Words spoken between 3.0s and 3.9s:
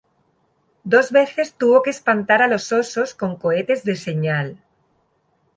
con cohetes